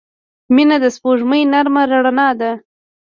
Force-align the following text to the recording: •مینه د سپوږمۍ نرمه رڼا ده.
•مینه 0.55 0.77
د 0.83 0.85
سپوږمۍ 0.95 1.41
نرمه 1.51 1.83
رڼا 1.91 2.29
ده. 2.39 2.51